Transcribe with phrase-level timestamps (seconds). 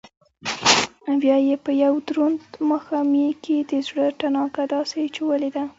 [1.09, 5.63] او يا يې په يو دروند ماښامي کښې دزړه تڼاکه داسې چولې ده